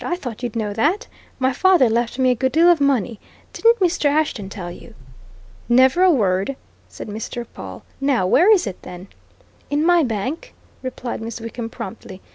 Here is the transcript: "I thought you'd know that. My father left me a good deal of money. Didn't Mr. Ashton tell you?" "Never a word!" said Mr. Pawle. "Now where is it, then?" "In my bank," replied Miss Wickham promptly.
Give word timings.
"I 0.03 0.15
thought 0.15 0.41
you'd 0.41 0.55
know 0.55 0.73
that. 0.73 1.05
My 1.37 1.53
father 1.53 1.87
left 1.87 2.17
me 2.17 2.31
a 2.31 2.35
good 2.35 2.51
deal 2.53 2.71
of 2.71 2.81
money. 2.81 3.19
Didn't 3.53 3.79
Mr. 3.79 4.05
Ashton 4.09 4.49
tell 4.49 4.71
you?" 4.71 4.95
"Never 5.69 6.01
a 6.01 6.09
word!" 6.09 6.55
said 6.89 7.07
Mr. 7.07 7.45
Pawle. 7.53 7.83
"Now 8.01 8.25
where 8.25 8.51
is 8.51 8.65
it, 8.65 8.81
then?" 8.81 9.09
"In 9.69 9.85
my 9.85 10.01
bank," 10.01 10.55
replied 10.81 11.21
Miss 11.21 11.39
Wickham 11.39 11.69
promptly. 11.69 12.19